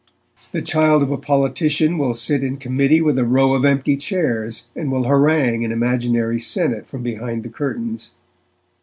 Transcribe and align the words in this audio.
The 0.51 0.63
child 0.63 1.03
of 1.03 1.11
a 1.11 1.17
politician 1.17 1.99
will 1.99 2.15
sit 2.15 2.41
in 2.43 2.57
committee 2.57 3.03
with 3.03 3.19
a 3.19 3.23
row 3.23 3.53
of 3.53 3.63
empty 3.63 3.95
chairs, 3.95 4.67
and 4.75 4.91
will 4.91 5.03
harangue 5.03 5.63
an 5.63 5.71
imaginary 5.71 6.39
senate 6.39 6.87
from 6.87 7.03
behind 7.03 7.43
the 7.43 7.49
curtains. 7.49 8.15